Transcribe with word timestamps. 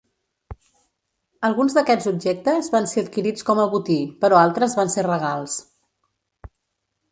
Alguns 1.49 1.75
d'aquests 1.79 2.09
objectes 2.13 2.71
van 2.77 2.89
ser 2.93 3.03
adquirits 3.05 3.47
com 3.51 3.63
a 3.65 3.67
botí 3.75 3.99
però 4.27 4.41
altres 4.47 4.77
van 4.83 4.93
ser 4.97 5.07
regals. 5.11 5.61